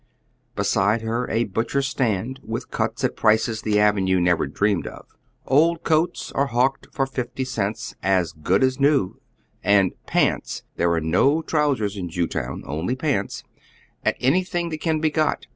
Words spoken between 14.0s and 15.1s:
at anything that can